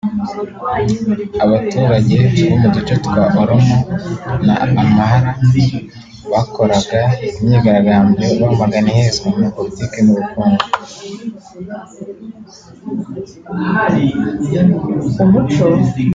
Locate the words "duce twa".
2.75-3.23